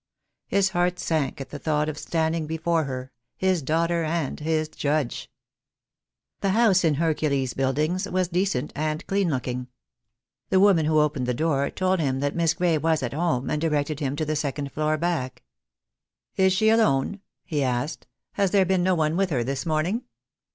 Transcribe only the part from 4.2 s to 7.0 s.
his judge! The house in